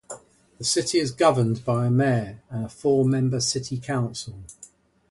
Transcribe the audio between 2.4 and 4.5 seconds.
and a four-member City Council.